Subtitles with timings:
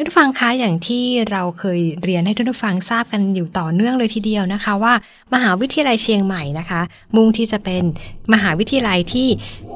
[0.00, 4.94] ท่านผู้ฟังคะอย่างที่เราเคยเรียนให้ท่านผู้ฟังทราบกันอยู่ต่อเนื่องเลยทีเดียวนะคะว่า
[5.34, 6.80] มหาวิทยาลัยเชียงใหม่นะคะ
[7.16, 7.82] มุ่งที่จะเป็น
[8.32, 9.28] มหาวิทยาลัยที่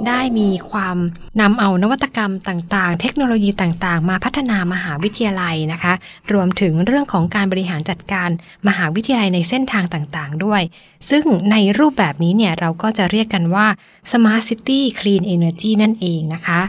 [0.08, 0.96] ได้มีความ
[1.40, 5.92] นำเอานวัตกรรมต่างๆ เทคโนโลยีต่างๆ มาพัฒนามหาวิทยาลัยนะคะ
[6.32, 8.28] รวมถึงเรื่องของการบริหารจัดการ
[8.68, 10.62] มหาวิทยาลัยในเส้นทางต่างๆ ด้วย
[11.10, 13.66] ซึ่งในรูปแบบนี้เนี่ยเราก็จะเรียกกันว่า
[14.10, 16.60] Smart City Clean Energy นั่นเองนะคะ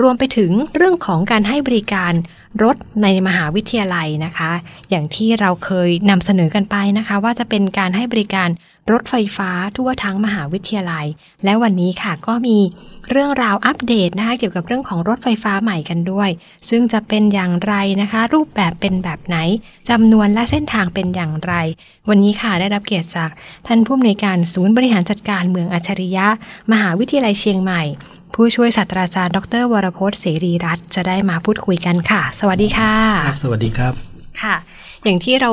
[0.00, 2.12] รวมไปถึงเรื่องของการให้บริการ
[2.62, 4.50] รถในมหาวิทยาลัยนะคะ
[4.90, 8.48] อย่างที่เราเคยนำเสนอกันไปนะคะ ว่าจะเป็นการให้บริการ
[8.92, 11.06] รถไฟฟ้าทั่วทั้งมหาวิทยาลัย
[11.44, 12.58] และวันนี้ค่ะก็มี
[13.10, 16.30] เรื่องราวอัปเดตนะคะเกี่ยวกับเรื่องของรถไฟฟ้าใหม่กันด้วย
[16.68, 19.36] ซึ่งจะเป็นอย่างไรนะคะ รูปแบบเป็นแบบไหน
[19.90, 21.54] จำนวนและเส้นทางเป็นอย่างไร
[22.08, 23.30] วันนี้ค่ะได้รับเกียรติจาก
[23.66, 26.26] ท่านผู้อำนวยการศูนย์บริหารจัดการเมืองอัจฉริยะ
[26.72, 27.82] มหาวิทยาลัยเชียงใหม่
[28.34, 32.94] ผู้ช่วยศาสตราจารย์ ดร วรพจน์เสรีรัตน์จะได้มาพูดคุยกันค่ะ สวัสดีค่ะ
[33.26, 33.92] ครับสวัสดีครับ
[34.42, 34.56] ค่ะ
[35.04, 35.52] อย่างที่เรา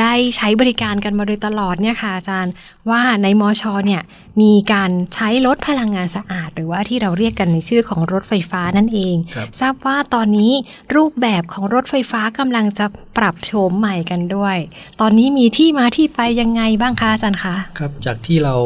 [0.00, 2.52] ได้ใช้บริการกันมาโดยตลอดเนี่ยค่ะอาจารย์
[2.90, 4.02] ว่าในมอชอเนี่ย
[4.40, 10.52] มีการใช้รถพลังงานสะอาด หรือว่าที่เราเรียกกันในชื่อของรถไฟฟ้านั่นเองครับทราบว่าตอนนี้
[10.96, 14.56] รูปแบบของรถไฟฟ้ากำลังจะปรับโฉมใหม่กันด้วย
[15.00, 18.56] ตอนนี้มีที่มาที่ไปยังไงบ้างคะอาจารย์คะครับจากที่เรา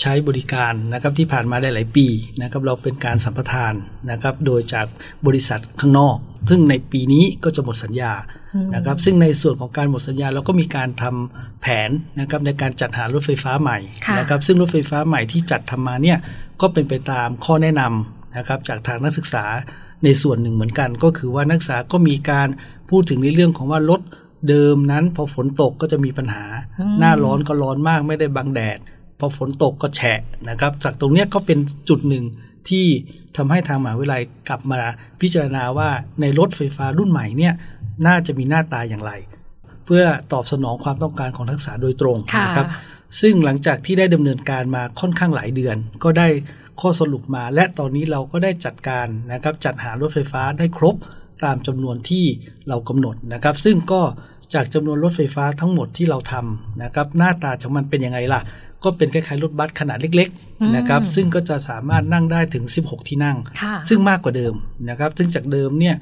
[0.00, 2.06] ใช้บริการนะครับที่ผ่านมาหลาย ๆ ปี
[2.42, 3.74] นะครับเราเป็นการสัมปทาน
[4.10, 4.86] นะครับโดยจาก
[5.26, 6.16] บริษัทข้างนอก
[6.50, 8.12] ซึ่งในปีนี้ก็จะหมดสัญญา
[8.74, 11.90] นะครับซึ่งในส่วนของการหมดสัญญาเราก็มีการทำแผน
[12.20, 16.18] นะครับในการจัดหารถไฟฟ้าใหม่ค่ะนะครับซึ่งรถไฟฟ้าใหม่ที่จัดทำมาเนี่ย
[16.60, 19.44] ก็เป็นไปตามข้อแนะนำนะครับจากทางนักศึกษา
[20.04, 22.48] ในส่วนหนึ่งเหมือนกัน ก็คือว่านักศึกษาก็มีการ
[22.90, 24.00] พูดถึงในเรื่องของว่ารถ
[24.48, 26.44] เดิมนั้นพอฝนตกก็จะมีปัญหา
[26.98, 28.78] หน้าร้อนก็ร้อนมากไม่ได้บังแดด
[29.20, 32.24] พอฝนตกก็แฉะนะครับ จากตรงเนี้ยก็เป็นจุดหนึ่ง
[32.68, 32.86] ที่
[33.36, 34.80] ทำให้ทางมหาวิทยาลัยกลับมา
[35.20, 35.90] พิจารณาว่า
[36.20, 37.54] ในรถไฟฟ้ารุ่นใหม่เนี่ย
[38.06, 39.12] น่าจะมีหน้าตาอย่างไร
[39.86, 42.68] เพื่อตอบสนองความต้องการของนักศึกษาโดยตรงค่ะนะครับ
[43.20, 46.28] ซึ่งหลังจากที่ได้ดำเนินการมาค่อนข้างหลายเดือน ก็ได้
[46.80, 50.96] ข้อสรุปมา และตอนนี้เราก็ได้จัดการนะครับจัดหารถไฟฟ้าได้ครบ
[51.44, 52.24] ตามจำนวนที่
[52.68, 54.02] เรากำหนดนะครับ ซึ่งก็
[54.54, 58.40] จากจำนวนรถไฟฟ้าทั้งหมดที่เราทำนะครับหน้าตาของมันเป็นยังไงล่ะ
[58.84, 60.28] ก็เป็นคล้ายๆรถบัสขนาดเล็ก
[60.60, 64.54] อืมๆนะครับซึ่งก็จะสามารถนั่งได้ถึง 16 ที่นั่งค่ะซึ่งมากกว่าเดิม
[64.90, 65.96] นะครับซึ่งจากเดิมเนี่ย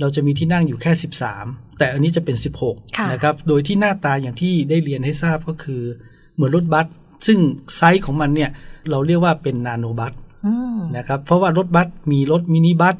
[0.00, 0.92] เราจะมีที่นั่งอยู่แค่
[1.36, 5.82] 13 แต่อันนี้จะเป็นค่ะ16นะครับโดยที่หน้าตาอย่างที่ได้เรียนให้ทราบก็คือ
[6.34, 6.86] เหมือนรถบัส
[7.26, 7.38] ซึ่ง
[7.76, 8.50] ไซส์ของมันเนี่ย
[8.90, 10.12] เราเรียกว่าเป็นนาโนบัส
[10.46, 12.96] อืมนะครับเพราะว่ารถบัสมีรถมินิบัส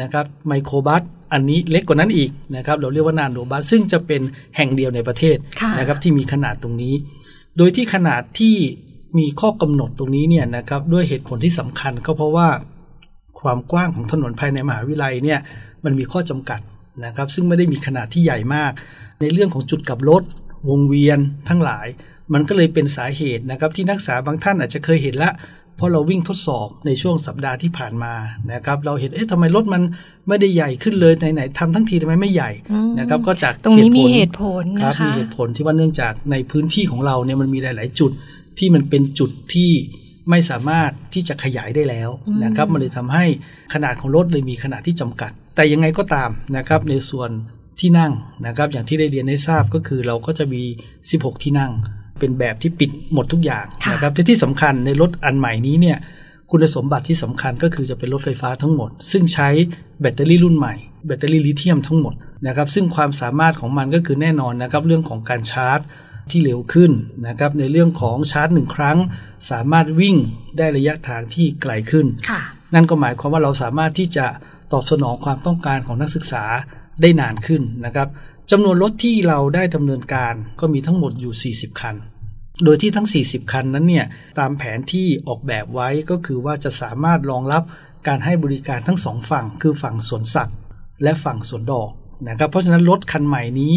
[0.00, 1.02] นะครับไมโครบัส
[1.32, 4.22] อันนี้เล็กกว่านั้นอีกนะครับเราเรียกว่านาโนบัสซึ่งจะเป็น
[4.56, 6.94] แห่งเดียวในประเทศค่ะนะครับที่มีขนาดตรงนี้
[7.56, 8.56] โดยที่ขนาดที่
[9.18, 12.48] มีข้อกำหนดตรงนี้เนี่ยนะครับด้วยเหตุผลที่สำคัญก็เพราะว่า
[13.40, 15.40] ความกว้างของถนนภายในมหาวิทยาลัยเนี่ย
[15.84, 16.60] มันมีข้อจำกัด
[17.04, 18.72] นะครับ ซึ่งไม่ได้มีขนาดที่ใหญ่มาก
[19.20, 20.22] ในเรื่องของจุดกลับรถ
[20.68, 21.18] วงเวียน
[21.48, 21.86] ทั้งหลาย
[22.32, 25.30] มันก็เลยเป็นสาเหตุนะครับที่นักศึกษาบางท่านอาจจะเคยเห็นละ
[25.80, 28.14] เพราะเราวิ่งทดสอบในช่วงสัปดาห์ที่ผ่านมา
[28.52, 29.82] นะครับ เราเห็นเอ๊ะทำไมรถมัน
[30.28, 38.12] ไม่ได้ใหญ่ขึ้นเลยไหนๆทำทั้งทีทำไมไม่ใหญ่อืมนะครับ ก็จากตรงนี้มีเหตุผลครับนะคะมีเหตุผลที่ว่าเนื่องจากในพื้นที่ของเราเนี่ยมันมีหลาย ๆ จุด
[38.58, 39.70] ที่มันเป็นจุดที่
[40.30, 42.10] ไม่สามารถที่จะขยายได้แล้ว
[42.44, 43.24] นะครับ มันเลยทำให้
[43.74, 47.30] ขนาดของรถเลยมีขนาดที่จำกัด แต่ยังไงก็ตามนะครับในส่วน
[47.80, 48.12] ที่นั่ง
[48.46, 50.62] นะครับ อย่างที่ได้เรียนให้ทราบก็คือเราก็จะมี
[51.02, 51.72] 16 ที่นั่ง
[52.20, 55.98] เป็นแบบที่ปิดหมดทุกอย่างค่ะนะครับที่ที่สำคัญในรถอันใหม่นี้เนี่ย
[56.50, 59.48] คุณสมบัติที่สำคัญก็คือจะเป็นรถไฟฟ้าทั้งหมด ซึ่งใช้
[60.00, 60.74] แบตเตอรี่รุ่นใหม่
[61.06, 62.14] แบตเตอรี่ลิเธียมทั้งหมด
[62.46, 65.80] นะครับซึ่งความสามารถของมันก็คือแน่นอนนะครับเรื่องของการชาร์จ
[66.30, 66.92] ที่เร็วขึ้น
[67.28, 68.98] นะครับในเรื่องของชาร์จหนึ่งครั้ง
[69.50, 70.16] สามารถวิ่ง
[70.58, 72.40] ได้ระยะทางที่ไกลขึ้นค่ะ
[72.74, 74.26] นั่นก็หมายความว่าเราสามารถที่จะ
[74.72, 76.44] ตอบสนองความต้องการของนักศึกษา
[77.00, 78.08] ได้นานขึ้นนะครับ
[78.50, 81.94] จำนวนรถที่เราได้ดำเนินการก็มีทั้งหมดอยู่ 40 คัน
[82.64, 84.06] โดยที่ทั้ง 40 คันนั้นเนี่ย
[84.38, 87.62] ตามแผนที่ออกแบบไว้ก็คือว่าจะสามารถรองรับ
[88.08, 90.56] การให้บริการทั้งสองฝั่ง คือฝั่งสวนสัตว์
[91.02, 91.90] และฝั่งสวนดอก
[92.28, 93.74] นะครับเพราะฉะนั้นรถคันใหม่นี้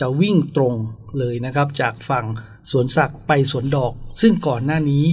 [0.00, 0.74] จะวิ่งตรง
[1.18, 2.24] เลยนะครับจากฝั่ง
[2.70, 5.04] สวนสัตว์ไปสวนดอก ซึ่งก่อนหน้านี้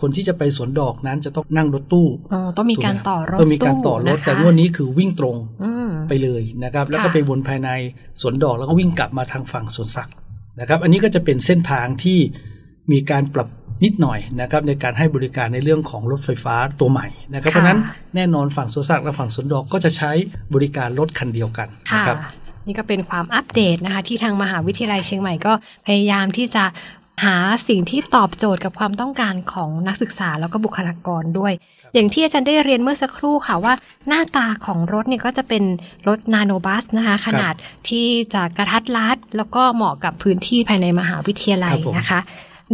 [0.00, 7.68] คนที่จะไปสวนดอกนั้นจะต้องนั่งรถตู้อ๋อต้องมีการต่อรถต้องมีการต่อรถนะคะแต่งวดนี้คือวิ่งตรงอืมไปเลยนะครับแล้วก็ค่ะไปวนภายใน
[8.20, 10.14] สวนดอกแล้วก็วิ่งกลับมาทางฝั่งสวนสัตว์
[10.60, 12.18] นะครับอันนี้ก็จะเป็นเส้นทางที่
[12.92, 13.48] มีการปรับ
[13.84, 17.78] นิดหน่อยนะครับในการให้บริการในเรื่องของรถไฟฟ้าตัวใหม่นะครับเพราะฉะนั้น
[18.14, 20.10] แน่นอนฝั่งสวนสัตว์และฝั่งสวนดอกก็จะใช้
[20.54, 22.18] บริการรถคันเดียวกันค่ะนะครับ
[22.66, 25.52] นี่ก็เป็นความอัปเดตนะคะที่ทางมหาวิทยาลัยเชียงใหม่ก็
[25.86, 26.64] พยายามที่จะ
[27.24, 27.36] หา
[27.68, 31.52] สิ่งที่ตอบโจทย์กับความต้องการของนักศึกษาแล้วก็บุคลากรด้วย
[31.94, 33.74] อย่างที่อาจารย์ได้เรียนเมื่อสักครู่ค่ะว่า
[34.08, 35.64] หน้าตาของรถเนี่ยก็จะเป็น
[36.08, 37.54] รถนาโนบัสนะคะ ขนาด
[37.88, 42.20] ที่จะกระทัดรัดแล้วก็เหมาะกับพื้นที่ภายในมหาวิทยาลัยนะคะ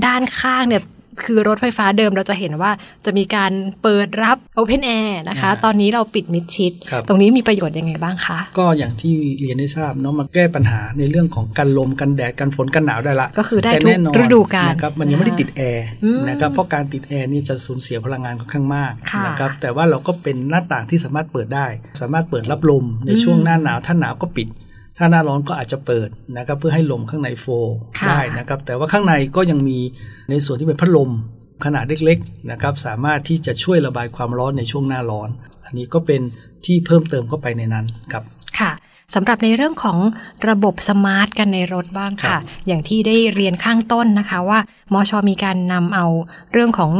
[0.06, 0.84] ด้านข้างเนี่ย
[1.26, 2.70] คือรถไฟฟ้าเดิมเราจะเห็นว่า
[3.04, 3.52] จะมีการ
[3.82, 6.72] เปิดรับ Open Air นะคะ ตอนนี้เราปิดมิดชิด
[7.08, 15.86] ตรงนี้มีประโยชน์ยังไงบ้างคะ ก็อย่างที่เรียนได้ทราบเนาะมาแก้ปัญหาในเรื่องของกันลมกันแดดกันฝนกันหนาวได้ละ ก็คือได้ทุกฤดูกาลนะครับมันยังไม่ได้ติดแอร์
[16.28, 18.92] นะครับเพราะการติดแอร์นี่จะสูญเสียพลังงานค่อนข้างมาก
[19.26, 21.66] นะครับแต่ว่าเราก็เป็นหน้าต่างที่สามารถเปิดได้
[22.00, 24.48] สามารถเปิดรับลมในช่วงหน้าหนาวถ้าหนาวก็ปิด
[24.98, 26.08] ถ้าหน้าร้อนก็อาจจะเปิด
[26.38, 27.46] นะครับเพื่อให้ลมข้างในโฟ
[28.08, 29.78] ได้นะครับแต่ว่าข้างในก็ยังมี
[30.30, 31.10] ในส่วนที่เป็นพัดลม
[31.64, 35.28] ขนาดเล็กๆนะครับสามารถที่จะช่วยระบายความร้อนในช่วงหน้าร้อน
[35.64, 36.20] อันนี้ก็เป็น
[36.64, 38.24] ที่เพิ่มเติมเข้าไปในนั้นครับ
[38.58, 38.72] ค่ะ
[39.14, 39.98] สำหรับในเรื่องของ
[40.48, 44.58] ระบบ smart กันในรถบ้างค่ะ อย่างที่ได้เรียนข้างต้นนะคะว่า
[44.92, 46.06] มอชอมีการนำเอา
[46.52, 46.92] เรื่องของ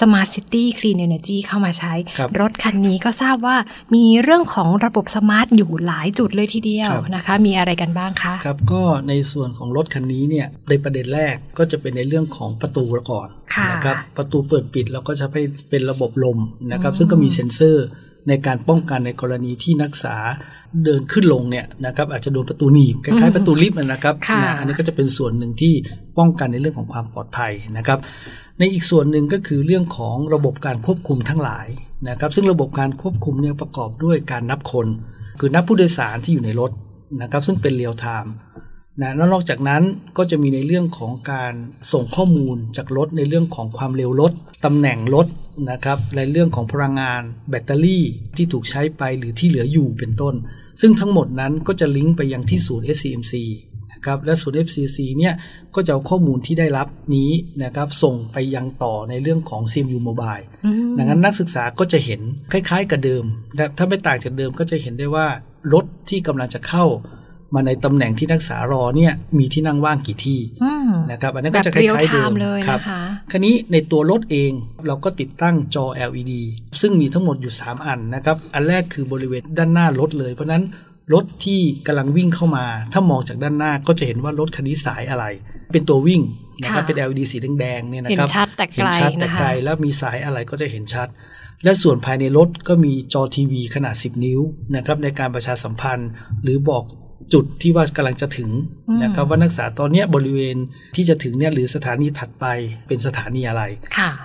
[0.00, 3.56] Smart City Clean Energy เข้ามาใช้รรถคันนี้ก็ทราบว่า
[3.94, 13.28] มีเรื่องของระบบ smart อยู่หลายจุดเลยทีเดียวนะคะ มีอะไรกันบ้างคะครับก็ในส่วนของรถคันนี้เนี่ยในประเด็นแรกก็จะเป็นในเรื่องของประตูก่อน
[13.72, 16.38] นะครับประตูเปิดปิดเราก็จะให้เป็นระบบลม
[16.72, 17.86] นะครับซึ่งก็มีเซ็นเซอร์
[18.28, 20.16] ในการป้องกันในกรณีที่นักศึกษา
[20.84, 25.74] เดินขึ้นลงเนี่ยนะครับอาจจะโดนประตูหนีบคล้ายๆประตูลิฟต์นะครับนะอันนี้ก็จะเป็นส่วนหนึ่งที่
[26.18, 27.98] ป้องกันในเรื่องของความปลอดภัยนะครับ
[28.58, 31.66] ในอีกส่วนหนึ่งก็คือเรื่องของระบบการควบคุมทั้งหลาย
[32.08, 34.86] นะครับ ซึ่งระบบการควบคุมเนี่ยประกอบด้วยการนับคน
[35.40, 36.70] คือนับผู้โดยสารที่อยู่ในรถ
[37.22, 38.34] นะครับ ซึ่งเป็น real time
[39.00, 39.82] นะแล้วนอกจากนั้น
[40.16, 41.52] ก็จะมีในเรื่องของการ
[41.92, 44.32] ส่งข้อมูลจากรถในเรื่องของความเร็วรถ
[44.64, 45.26] ตำแหน่งรถ
[45.70, 48.04] นะครับในเรื่องของพลังงาน แบตเตอรี่
[48.36, 50.34] ที่ถูกใช้ไปหรือที่เหลืออยู่เป็นต้น
[50.80, 53.34] ซึ่งทั้งหมดนั้นก็จะลิงก์ไปยังที่ศูนย์ SCMC
[54.02, 55.34] นะครับและศูนย์ FCC เนี่ย
[55.74, 57.30] ก็จะเอาข้อมูลที่ได้รับนี้
[57.64, 60.46] นะครับส่งไปยังต่อในเรื่องของ CMU Mobile
[60.98, 62.20] ดังนั้นนักศึกษาก็จะเห็น
[62.52, 63.24] คล้ายๆกับเดิม
[63.78, 65.26] ถ้าไม่ต่างจากเดิมก็จะเห็นได้ว่า
[65.72, 66.86] รถที่กำลังจะเข้า
[67.54, 70.40] มาในตำแหน่งที่นักศึกษารอเนี่ยมีที่นั่งว่างกี่ที่
[71.10, 72.30] นะครับอันนั้นก็จะคล้ายๆเดิม
[72.68, 72.80] ครับ
[73.30, 74.52] คราวนี้ในตัวรถเอง
[74.86, 76.32] เราก็ติดตั้งจอ LED
[76.80, 80.62] ซึ่งมีทั้งหมดอยู่ 3 อันนะครับ อันแรกคือบริเวณด้านหน้ารถเลย เพราะนั้น
[81.12, 85.24] รถที่กำลังวิ่งเข้ามา ถ้ามองจากด้านหน้าก็จะเห็นว่ารถคันนี้สายอะไร
[85.72, 86.22] เป็นตัววิ่ง
[86.62, 91.08] นะครับเป็น LED สีแดงๆเนี่ยนะครับเห็นชัดแต่ไกลชัดแต่ไกลแล้วมีสายอะไรก็จะเห็นชัด
[91.64, 94.40] และส่วนภายในรถก็มีจอทีวีขนาด 10 นิ้ว
[94.76, 96.10] นะครับในการประชาสัมพันธ์
[96.42, 96.84] หรือบอก
[97.32, 98.50] จุดที่ว่ากำลังจะถึง
[99.02, 100.56] นะครับว่านักศึกษาตอนนี้บริเวณ
[100.96, 102.46] ที่จะถึงเนี่ยหรือสถานีถัดไป
[102.88, 103.62] เป็นสถานีอะไร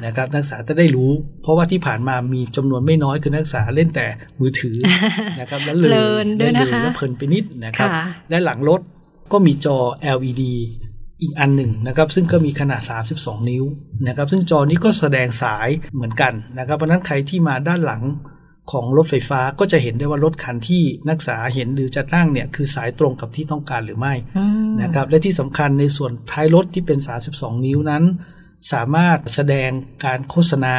[0.06, 1.12] นะครับนักศึกษาจะได้รู้
[1.42, 4.08] เพราะว่าที่ผ่านมามีจำนวนไม่น้อยคือนักศึกษาเล่นแต่
[4.40, 4.76] มือถือ
[5.40, 5.90] นะครับแล้วเลย
[6.40, 7.90] ด้วยนะคะแล้วเพลินไปนิดนะครับ
[8.30, 8.82] และหลังรถ
[9.32, 9.78] ก็มีจอ
[10.18, 10.44] LED
[11.22, 12.82] อีกอันหนึ่งนะครับซึ่งก็มีขนาด
[13.16, 13.64] 32 นิ้ว
[14.08, 18.02] นะครับซึ่งจอนี้ก็แสดงสายเหมือนกันนะครับเพราะนั้นใครที่มาด้านหลัง
[18.72, 24.14] ของรถไฟฟ้าก็จะเห็นได้ว่ารถคันที่นักศึกษาเห็นหรือจะนั่งเนี่ยคือสายตรงกับที่ต้องการหรือไม่
[24.82, 27.00] นะครับและที่สำคัญในส่วนท้ายรถที่เป็น
[27.32, 28.04] 32 นิ้วนั้น
[28.74, 29.70] สามารถแสดง
[30.06, 30.76] การโฆษณา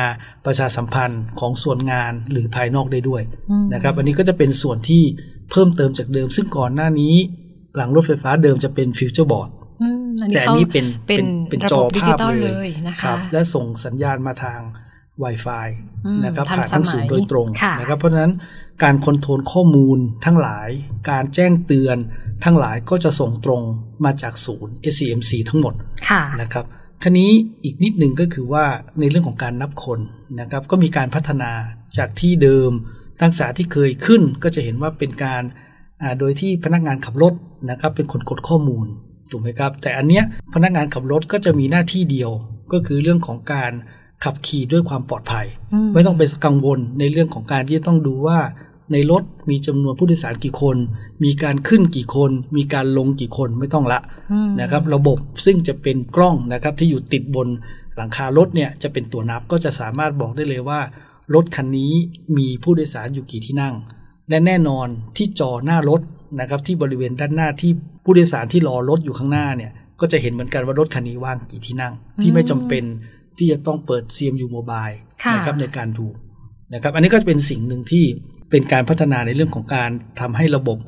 [0.47, 3.23] ประชาสัมพันธ์ของส่วนงานหรือภายนอกได้ด้วย
[3.73, 5.03] นะครับอันนี้ก็จะเป็นส่วนที่
[5.51, 7.15] เพิ่มเติมจากเดิม ซึ่งก่อนหน้านี้
[7.77, 9.51] หลังรถไฟฟ้าเดิมจะเป็น future board
[10.35, 14.61] แต่อันนี้เป็นเป็นเป็นจอภาพเลยนะครับและส่งสัญญาณมาทาง
[15.25, 15.69] Wi-Fi
[16.25, 17.49] นะครับผ่านทั้งศูนย์โดยตรง
[17.81, 18.33] นะครับเพราะฉะนั้น
[18.83, 20.69] การ control ข้อมูลทั้งหลาย
[21.11, 21.97] การแจ้งเตือน
[22.45, 23.63] ทั้งหลายก็จะส่งตรง
[24.05, 25.75] มาจากศูนย์ SCMC ทั้งหมด
[26.43, 26.65] นะครับ
[27.03, 27.31] คันนี้
[27.65, 28.65] อีกนิดหนึ่งก็คือว่า
[29.01, 30.01] ในเรื่องของการนับคน
[30.41, 31.53] นะครับก็มีการพัฒนา
[31.99, 32.71] จากที่เดิม
[33.21, 35.43] ทั้งษาที่เคยขึ้นก็จะเห็นว่าเป็นการ
[36.19, 37.35] โดยที่พนักงานขับรถ
[37.71, 38.87] นะครับเป็นคนกดข้อมูล
[39.31, 42.31] ถูกไหมครับ แต่อันเนี้ยพนักงานขับรถก็จะมีหน้าที่เดียว
[42.73, 43.73] ก็คือเรื่องของการ
[44.25, 45.47] ขับขี่ด้วยความปลอดภัย
[45.95, 48.39] ไม่ต้องไปกังวลในเรื่องของการที่จะต้องดูว่า
[48.93, 50.77] ในรถมีจำนวนผู้โดยสารกี่คน
[51.25, 54.01] มีการขึ้นกี่คน มีการลงกี่คนไม่ต้องละ
[54.61, 57.49] นะครับ ระบบซึ่งจะเป็นกล้องนะครับที่อยู่ติดบน
[57.97, 60.81] หลังคารถเนี่ยจะเป็นตัวนับก็จะสามารถบอกได้เลยว่า
[61.35, 61.93] รถคันนี้
[62.37, 63.75] มีผู้โดยสารอยู่กี่ที่นั่ง
[64.29, 66.01] และแน่นอนที่จอหน้ารถ
[66.41, 67.73] นะครับที่บริเวณด้านหน้าที่
[68.05, 72.85] ผู้โดยสารที่รอรถอยู่ข้างหน้าเนี่ยก็จะเห็นเหมือนกันว่ารถคันนี้ว่างกี่ที่นั่งที่ไม่จำเป็น
[73.39, 74.97] ที่จะต้องเปิด CMU Mobile
[75.35, 76.07] นะครับในการดู
[76.75, 78.05] นะครับ อันนี้ก็เป็นสิ่งหนึ่งที่
[78.51, 79.91] เป็นการพัฒนาในเรื่องของการ
[80.21, 80.79] ทำให้ระบบ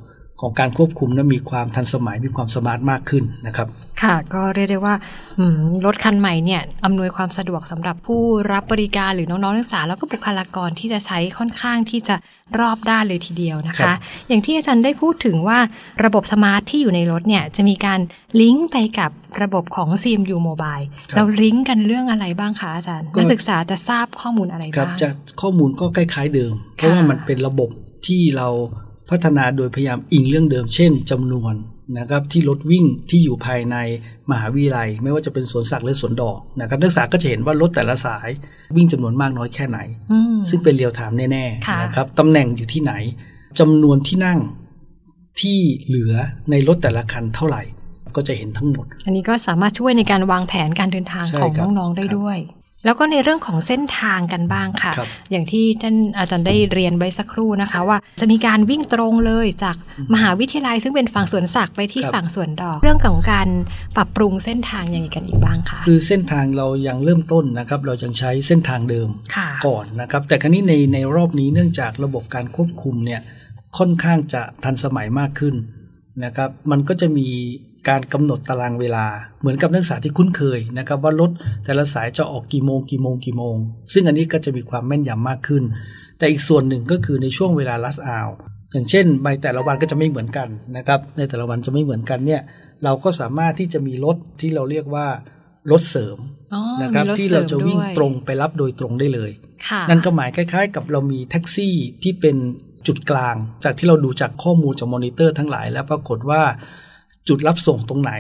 [0.41, 3.69] ของการควบคุมนั้นมีความทันสมัยมีความสมาร์ทมากขึ้นนะครับ
[4.03, 4.95] ค่ะ ก็เรียกได้ว่า
[5.39, 12.15] อืมรถคันใหม่เนี่ยอำนวยความสะดวกสำหรับผู้รับบริการหรือน้องๆนักศึกษาแล้วก็บุคลากรที่จะใช้ค่อนข้างที่จะ
[12.61, 13.97] รอบด้านเลยทีเดียวนะครัคะบ
[14.29, 15.59] อย่างที่อาจารย์ได้พูดถึงว่า
[16.05, 18.01] ระบบสมาร์ทที่อยู่ในรถเนี่ยจะมีการ
[18.41, 19.11] ลิงก์ไปกับ
[19.43, 27.69] ระบบของ CMU Mobile เราลิงก์กันเรื่องอะไรบ้างคะอาจารย์ก็นักศึกษาจะทราบข้อมูลอะไรครับบ้างจะข้อมูลก็คล้ายๆเดิม เพราะว่ามันเป็นระบบ
[28.07, 28.49] ที่เรา
[29.11, 31.55] พัฒนาโดยพยายามอิงเรื่องเดิม เช่นจำนวน
[31.99, 33.77] นะครับที่รถวิ่งที่อยู่ภายใน
[34.31, 38.29] มหาวิทยาลัย ไม่ว่าจะเป็นสวนสัตว์หรือสวนดอกนะครับนักศึกษาก็จะเห็นว่ารถแต่ละสาย
[38.77, 39.79] วิ่งจำนวนมากน้อยแค่ไหน
[40.13, 42.93] อืมซึ่งเป็น real time แน่ค่ะๆนะครับตำแหน่งอยู่ที่ไหน
[43.59, 44.39] จำนวนที่นั่ง
[45.41, 46.15] ที่เหลือ
[46.51, 47.63] ในรถแต่ละคันเท่าไหร่
[48.17, 52.39] ก็จะเห็นทั้งหมด อันนี้ก็สามารถช่วยในการวางแผนการเดินทางใช่ของครับน้องๆได้ครับด้วย
[52.85, 59.77] แล้วก็ในเรื่องของเส้นทางกันบ้างค่ะครับอย่างที่ท่านอาจารย์ได้เรียนไว้สักครู่นะคะ ว่าจะมีการวิ่งตรงเลยจาก
[60.15, 63.49] มหาวิทยาลัย ซึ่งเป็นฝั่งสวนสัตว์ไปที่ครับฝั่งสวนดอก เรื่องของการ
[63.97, 73.21] ปรับปรุงเส้นทางยังไงกันอีกบ้างคะคือเส้นทางเรายังเริ่มต้นนะครับเรายังใช้เส้นทางเดิมค่ะก่อนนะครับแต่ครั้นี้ในในรอบนี้เนื่องจากระบบการควบคุมเนี่ย
[73.79, 75.55] ค่อนข้างจะทันสมัยมากขึ้น
[76.25, 77.29] นะครับมันก็จะมี
[77.89, 79.07] การกำหนดตารางเวลา
[79.41, 81.31] เหมือนกับนักศึกษาที่คุ้นเคยนะครับว่ารถ
[81.65, 83.57] แต่ละสายจะออกกี่โมงกี่โมงกี่โมง
[83.93, 85.63] ซึ่งอันนี้ก็จะมีความแม่นยำมากขึ้น
[86.19, 88.29] แต่อีกส่วนหนึ่งก็คือในช่วงเวลาลัสอาว
[88.73, 92.43] อย่างเช่นใบแต่ละวันก็จะไม่เหมือนกันนะครับในแต่ละวันจะไม่เหมือนกันเนี่ย
[92.85, 95.07] เราก็สามารถที่จะมีรถที่เราเรียกว่า
[95.71, 96.19] รถเสริม
[96.55, 99.31] อ๋อนะครับมีถที่เราจะสมวิ่งด้วยตรงไปรับโดยตรงได้เลย
[99.69, 102.37] ค่ะนั่นก็หมายคล้าย ๆ กับเรามีแท็กซี่ที่เป็น
[102.87, 106.43] จุดกลาง จากที่เราดูจากข้อมูลจากมอนิเตอร์ทั้งหลาย แล้วปรากฏว่า
[107.29, 108.13] จุดรับส่งตรงไหน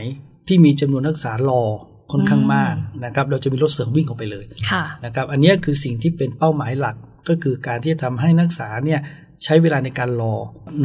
[0.48, 1.62] ที่มีจำนวนนักศึกษารอ
[2.12, 6.96] ค่อนข้างมากนะครับ เราจะมีรถเสริมวิ่งออกไปเลยค่ะนะครับ อันเนี้ยคือสิ่งที่เป็นเป้าหมายหลัก
[7.28, 9.00] ก็คือการที่จะทำให้นักศึกษาเนี่ย
[9.44, 10.34] ใช้เวลาในการรอ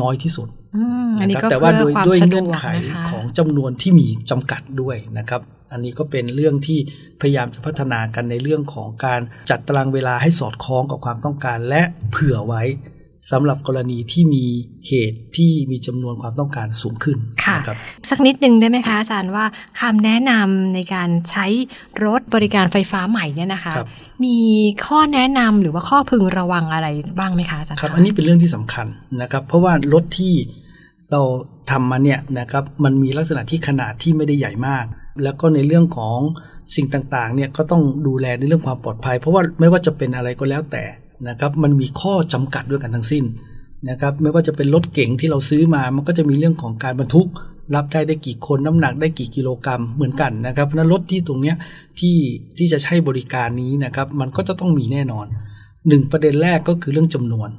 [0.02, 5.42] น้อยที่สุดอืมอันนี้นะคก็รับแต่ว่าโดเพื่อยความด้วยสะดเงื่อนวกไขนะคะของจำนวนที่มีจำกัดด้วยนะครับ
[5.72, 6.80] อันนี้ก็เป็นเรื่องที่
[7.22, 11.82] พยายามจะพัฒนากันในเรื่องของการจัดตารางเวลาให้สอดคล้องกับความต้องการ และ
[12.12, 12.64] เผื่อไว้
[13.32, 14.44] สำหรับกรณีที่มี
[14.88, 17.78] เหตุที่มีจำนวนความต้องการสูงขึ้นค่ะนะครับ
[18.10, 19.46] สักนิดนึงได้ไหมคะอาจารย์ว่า
[19.80, 21.46] คำแนะนำในการใช้
[22.06, 23.88] รถบริการไฟฟ้าใหม่เนี่ยนะคะครับ
[24.26, 24.38] มี
[24.86, 26.88] ข้อแนะนำหรือว่าข้อพึงระวังอะไร
[27.20, 28.88] บ้างไหมคะอาจารย์ครับคะอันนี้เป็นเรื่องที่สำคัญ
[29.22, 30.34] นะครับ เพราะว่ารถที่
[31.12, 31.22] เรา
[31.72, 34.86] ทำมาเนี่ยนะครับมันมีลักษณะที่ขนาดที่ไม่ได้ใหญ่มาก
[35.24, 36.18] แล้วก็ในเรื่องของ
[36.76, 40.84] สิ่งต่างๆเนี่ยก็ต้องดูแลในเรื่องความปลอดภัย เพราะว่าไม่ว่าจะเป็นอะไรก็แล้วแต่
[41.30, 43.24] นะครับมันมีข้อจำกัดด้วยกันทั้งสิ้น
[43.90, 47.30] นะครับไม่ว่าจะเป็นรถเก๋งที่เราซื้อมา มันก็จะมีเรื่องของการบรรทุก
[47.76, 51.56] รับได้ได้กี่คนน้ำหนักได้กี่กิโลกรัมเหมือนกันนะครับเพราะฉะนั้นรถที่ตรงเนี้ย
[52.00, 52.18] ที่
[52.58, 55.26] ที่จะใช้บริการนี้นะครับมันก็จะต้องมีแน่นอน
[55.88, 57.50] หนึ่งประเด็นแรกก็คือเรื่องจำนวน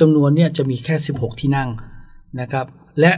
[0.00, 1.68] จำนวนเนี่ยจะมีแค่ 16 ที่นั่ง
[2.40, 2.66] นะครับ
[3.00, 3.12] และ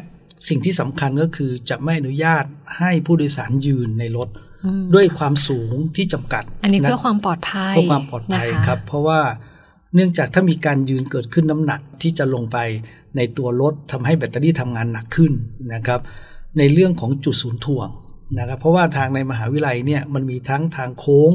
[0.49, 2.45] สิ่งที่สำคัญก็คือจะไม่อนุญาต
[2.79, 4.29] ให้ผู้โดยสารยืนในรถ
[4.67, 9.21] อืมด้วยความสูงที่จำกัด อันนี้ะเพื่อความปลอดภัยเพื่อความปลอดภัยนะคะครับ เพราะว่า
[9.95, 12.59] เนื่องจากถ้ามีการยืนเกิดขึ้นน้ำหนักที่จะลงไป
[13.17, 15.33] ในตัวรถทำให้แบตเตอรี่ทำงานหนักขึ้น
[15.75, 16.01] นะครับ
[16.59, 17.89] ในเรื่องของจุดศูนย์ถ่วง
[18.39, 21.31] นะครับเพราะว่าทางในมหาวิทยาลัยเนี่ยมันมีทั้งทางโค้ง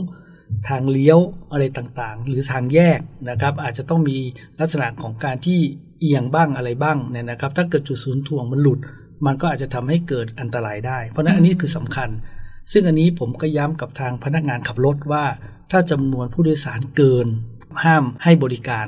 [0.70, 1.20] ทางเลี้ยว
[1.52, 4.18] อะไรต่างๆ หรือทางแยกนะครับอาจจะต้องมี
[4.60, 5.60] ลักษณะของการที่
[6.00, 8.80] เอียงบ้างอะไรบ้างเนี่ยนะครับ ถ้าเกิดจุดศูนย์ถ่วงมันหลุด
[9.26, 12.10] มันก็อาจจะทำให้เกิดอันตรายได้ เพราะนั้นอันนี้คือสำคัญ
[12.72, 15.26] ซึ่งอันนี้ผมก็ย้ำกับทางพนักงานขับรถว่า
[15.72, 17.28] ถ้าจำนวนผู้โดยสารเกิน
[17.84, 18.88] ห้ามให้บริการ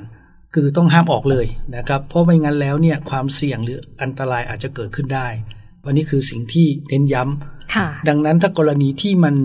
[0.54, 5.28] คือต้องห้ามออกเลยนะครับ เพราะไม่งั้นแล้วเนี่ยความเสี่ยงหรืออันตรายอาจจะเกิดขึ้นได้
[5.86, 9.36] วันนี้คือสิ่งที่เน้นย้ำค่ะดังนั้นถ้ากรณีที่มัน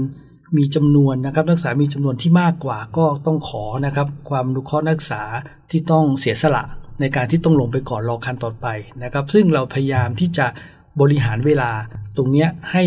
[0.57, 5.23] มีจำนวนนะครับนักศึกษามีจำนวนที่มากกว่าก็ต้องขอนะครับ ความอนุเคราะห์นักศึกษา
[5.71, 6.65] ที่ต้องเสียสละ
[7.01, 8.67] ในการที่ต้องลงไปก่อนรอคันต่อไป
[9.03, 10.47] นะครับ ซึ่งเราพยายามที่จะ
[11.01, 11.71] บริหารเวลา
[12.17, 12.85] ตรงเนี้ยให้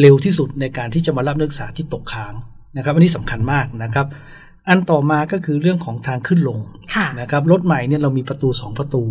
[0.00, 2.34] เร็วที่สุดในการที่จะมารับนักศึกษาที่ตกค้าง
[2.76, 4.06] นะครับ อันนี้สำคัญมากนะครับ
[4.68, 6.58] อันต่อมาก็คือเรื่องของทางขึ้นลง
[6.94, 9.04] ค่ะนะครับรถใหม่เนี่ยเรามีประตู 2 ประตู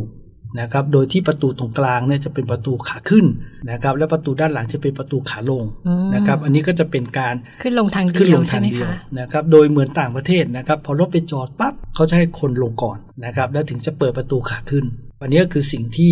[0.62, 3.25] นะครับโดยที่ประตูตรงกลางเนี่ยจะเป็นประตูขาขึ้น
[3.72, 14.86] นะครับและประตูด้านหลังจะเป็นประตูขาลงอืมนะครับอันนี้ก็จะเป็นการขึ้นลงทางขึ้นเดียลวงใช่ทางไหมเดียวคะนะครับโดยเหมือนต่างประเทศนะครับพอรถไปจอดปั๊บเขาจะให้คนลงก่อนนะครับแล้วถึงจะเปิดประตูขาขึ้น
[15.22, 16.12] อันนี้ก็คือสิ่งที่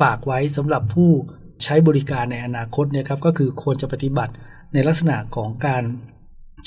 [0.00, 1.10] ฝากไว้สำหรับผู้
[1.64, 4.32] ใช้บริการในอนาคตเนี่ยครับก็คือควรจะปฏิบัติ
[4.74, 5.82] ในลักษณะของการ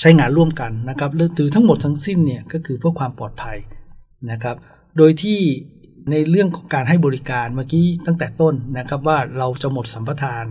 [0.00, 3.58] ใช้งานร่วมกันนะครับหรือทั้งหมดทั้งสิ้นเนี่ยก็คือเพื่อความปลอดภัย
[4.30, 4.56] นะครับ
[4.96, 5.38] โดยที่
[6.10, 10.44] ในเรื่องของการให้บริการเมื่อกี้ตั้งแต่ต้นนะครับว่าเราจะหมดสัมปทาน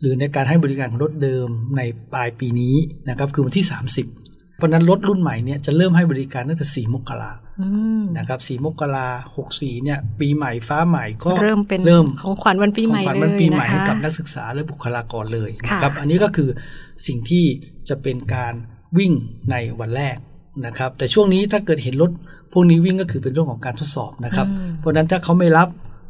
[0.00, 2.74] หรือในการให้บริการของรถเดิมในปลายปีนี้
[3.08, 7.68] นะครับคือวันที่ 30 เพราะฉะนั้นรถรุ่นใหม่เนี่ยจะเริ่มให้บริการตั้งแต่ 4 มกราอื
[8.00, 16.48] มนะครับ4มกราหกสี่เนี่ยปีใหม่ฟ้าใหม่ก็เริ่มเป็นเริ่มของขวัญวันปีใหม่ของขวัญเลวันยปีใหม่นะคะให้กับนักศึกษาและบุคลากรเลยค่ะนะครับอันนี้ก็คือ
[17.06, 17.44] สิ่งที่
[17.88, 18.54] จะเป็นการ
[18.98, 19.12] วิ่ง
[19.50, 20.16] ในวันแรก
[20.66, 22.10] นะครับแต่ช่วงนี้ถ้าเกิดเห็นรถ
[22.52, 25.68] พวกนี้วิ่งก็คือเป็นเรื่องของการทดสอบนะครับอืมเพราะฉะนั้นถ้าเขาไม่รับ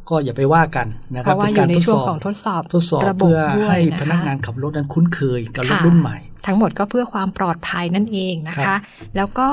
[0.09, 8.79] ก็อย่าไปว่ากันนะคเพรับราะว่าเป็นอยู่การในทดช่วสงอบของทดสอบทดสอบระบบเพื่อด้วยให้ะคะพนักงานขับรถนั้นคุ้นเคยกับรถค่ะรุ่นใหม่ ทั้งหมดก็เพื่อความปลอดภัยนั่นเองนะครัคะบ
[9.15, 9.47] แล้วก็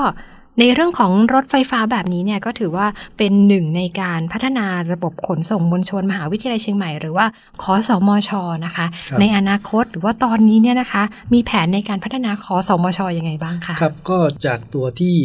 [0.59, 2.87] ในเรื่องของรถไฟฟ้าแบบนี้เนี่ยก็ถือว่า
[3.17, 7.25] เป็นหนึ่งในการพัฒนาระบบขนส่งมวลชนมหาวิทยาลัยเชียงใหม่หรือว่า
[7.63, 8.31] ขอสมช
[8.65, 15.15] นะคะครับในอนาคตหรือว่าตอนนี้เนี่ยนะคะ มีแผนในการพัฒนาขอสมชยังไงบ้างคะครับก็จากตัวที่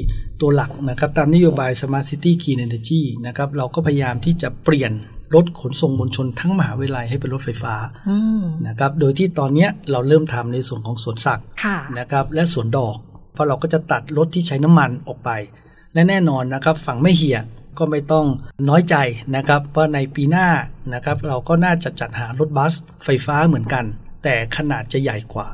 [0.40, 4.92] ตัวหลักนะครับตามนโยบาย Smart City Clean Energy นะครับเราก็พยายามที่จะเปลี่ยน
[5.34, 7.74] รถขนส่งมวลชนทั้งมหาวิทยาลัยให้เป็นรถไฟฟ้า
[8.08, 12.96] อืมนะครับ โดยที่ตอนเนี้ยเราเริ่มทำในส่วนของสวนสัตว์ค่ะนะครับและสวนดอก
[13.32, 15.30] เพราะเราก็จะตัดรถที่ใช้น้ำมันออกไป
[15.94, 17.38] และแน่นอนนะครับฝั่งไม่เหี่ย
[17.78, 18.26] ก็ไม่ต้อง
[18.68, 18.96] น้อยใจ
[19.36, 20.48] นะครับเพราะในปีหน้า
[20.94, 22.72] นะครับเราก็น่าจะจัดหารถบัส
[23.04, 23.84] ไฟฟ้าเหมือนกัน
[24.22, 25.48] แต่ขนาดจะใหญ่กว่า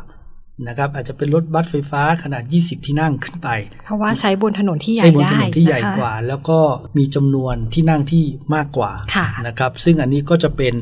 [0.69, 3.49] นะครับอาจจะเป็นรถบัสไฟฟ้าขนาด 20 ที่นั่งขึ้นไป
[3.85, 6.59] เพราะว่าใช้บนถนนที่ใหญ่ใช้บนได้ถนนที่ใหญ่นะคะกว่า แล้วก็
[6.99, 10.75] มีจำนวนที่นั่งที่มากกว่าค่ะนะครับซึ่งอันนี้ก็จะเป็น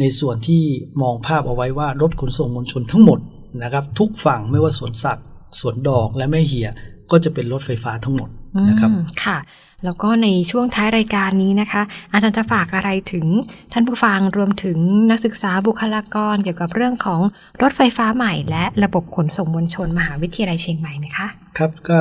[0.00, 0.62] ในส่วนที่
[1.02, 3.20] มองภาพเอาไว้ว่ารถขนส่งมวลชนทั้งหมด
[3.62, 5.26] นะครับทุกฝั่งไม่ว่าสวนสัตว์
[5.60, 6.68] สวนดอกและแม่เหี่ย
[7.10, 8.28] ก็จะเป็นรถไฟฟ้าทั้งหมด
[8.68, 9.38] นะครับอืมค่ะ
[9.84, 11.82] แล้วก็ในช่วงท้ายรายการนี้นะคะ
[12.12, 13.26] อาจารย์จะฝากอะไรถึง
[13.72, 14.78] ท่านผู้ฟังรวมถึง
[15.10, 17.20] นักศึกษาบุคลากรเกี่ยวกับเรื่องของ
[17.62, 21.26] รถไฟฟ้าใหม่ และระบบขนส่งมวลชนมหาวิทยาลัยเชียงใหม่นะคะ
[21.58, 21.98] ครับก็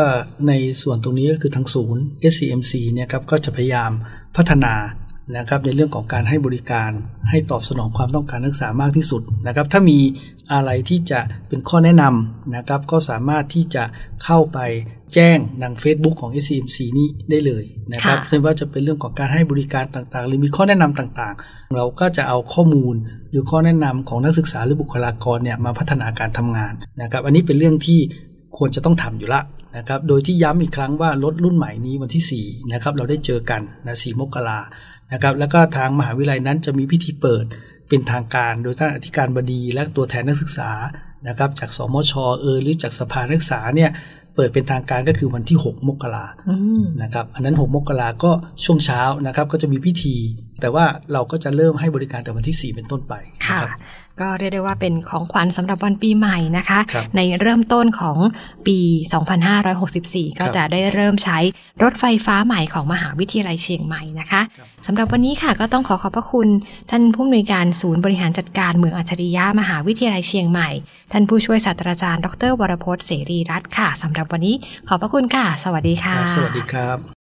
[0.48, 3.92] ในส่วนตรงนี้ก็คือทางศูนย์ SCMC เนี่ยครับก็จะพยายาม
[4.38, 4.74] พัฒนา
[5.38, 6.92] นะครับในเรื่องของการให้บริการ
[7.30, 10.00] ให้ตอบสนองความต้องการนักศึกษามากที่สุดนะครับถ้ามี
[10.54, 13.84] อะไรที่จะเป็นข้อแนะนำนะครับก็สามารถที่จะ
[14.24, 14.60] เข้าไป
[15.14, 22.96] แจ้งทาง Facebook ของ SCMC นี้ได้เลยนะครับค่ะไม่ว่าจะเป็นเรื่องของการให้บริการต่างๆ หรือมีข้อแนะนำต่างๆ เราก็จะเอาข้อมูล
[23.32, 28.00] หรือข้อแนะนำของนักศึกษาหรือบุคลากรเนี่ยมาพัฒนาการทำงานนะครับอันนี้เป็นเรื่องที่
[28.58, 29.42] ควรจะต้องทำอยู่ละ
[29.78, 34.60] นะครับโดยที่ย้ำอีกครั้งว่ารถรุ่นใหม่นี้วันที่4นะครับเราได้เจอกันนะ4มกรา
[35.14, 37.46] นะครับแล้วก็ทางมหาวิทยาลัยนั้นจะมีพิธีเปิด
[37.90, 40.72] เป็นทางการโดยท่านอธิการบดีและตัวแทนนักศึกษา
[41.28, 43.92] นะครับจากสมชเออหรือจากสภานักศึกษาเนี่ย
[44.36, 48.32] เปิดเป็นทางการก็คือวันที่ 6 มกราอืมนะครับอันนั้น 6 มกราก็
[48.66, 50.16] ช่วงเช้านะครับก็จะมีพิธี
[50.62, 53.14] แต่ว่าเราก็จะเริ่มให้บริการแต่วันที่ 4 เป็นต้นไป
[53.48, 53.72] ค่ะนะครับ
[54.22, 58.18] ก็เรียกได้ว่าเป็นของขวัญสำหรับวันปีใหม่นะคะครับในเริ่มต้นของ
[58.68, 58.78] ปี
[59.60, 61.38] 2564 ก็ครับจะได้เริ่มใช้
[61.84, 66.48] รถไฟฟ้าใหม่ของมหาวิทยาลัยเชียงใหม่นะคะครับสำหรับวันนี้ค่ะก็ต้องขอขอบพระคุณ
[66.90, 70.70] ท่านผู้อำนวยการศูนย์บริหารจัดการเมืองอัจฉริยะมหาวิทยาลัยเชียงใหม่
[71.12, 74.56] ท่านผู้ช่วยศาสตราจารย์ดรวรพจน์เสรีรัตน์ค่ะสำหรับวันนี้
[74.88, 77.12] ขอบพระคุณค่ะ สวัสดีคค่ะรับสวัสดีครับ